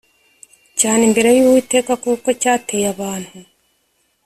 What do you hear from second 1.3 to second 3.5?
y uwiteka kuko cyateye abantu